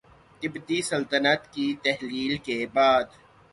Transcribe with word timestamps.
تبتی 0.41 0.81
سلطنت 0.81 1.41
کی 1.53 1.67
تحلیل 1.83 2.37
کے 2.37 2.65
بعد 2.73 3.05